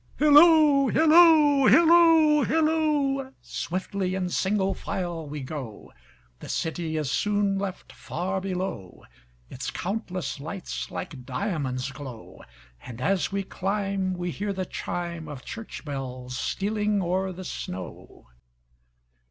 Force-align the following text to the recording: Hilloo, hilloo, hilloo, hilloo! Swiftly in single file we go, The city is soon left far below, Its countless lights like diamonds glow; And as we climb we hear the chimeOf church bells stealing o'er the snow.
Hilloo, 0.17 0.87
hilloo, 0.89 1.67
hilloo, 1.69 2.43
hilloo! 2.43 3.33
Swiftly 3.39 4.15
in 4.15 4.29
single 4.29 4.73
file 4.73 5.27
we 5.27 5.41
go, 5.41 5.93
The 6.39 6.49
city 6.49 6.97
is 6.97 7.11
soon 7.11 7.59
left 7.59 7.93
far 7.93 8.41
below, 8.41 9.03
Its 9.51 9.69
countless 9.69 10.39
lights 10.39 10.89
like 10.89 11.23
diamonds 11.23 11.91
glow; 11.91 12.41
And 12.81 12.99
as 12.99 13.31
we 13.31 13.43
climb 13.43 14.13
we 14.15 14.31
hear 14.31 14.53
the 14.53 14.65
chimeOf 14.65 15.43
church 15.45 15.85
bells 15.85 16.35
stealing 16.35 16.99
o'er 17.03 17.31
the 17.31 17.45
snow. 17.45 18.25